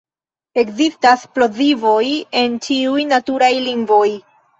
[0.59, 2.07] Ekzistas plozivoj
[2.41, 4.09] en ĉiuj naturaj lingvoj.